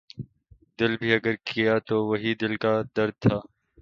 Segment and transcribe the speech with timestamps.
[0.79, 3.37] دل بھی اگر گیا تو وہی دل کا درد تھا